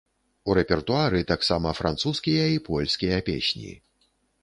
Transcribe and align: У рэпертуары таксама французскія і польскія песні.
У 0.51 0.55
рэпертуары 0.59 1.21
таксама 1.33 1.75
французскія 1.81 2.49
і 2.57 2.59
польскія 2.73 3.25
песні. 3.33 3.71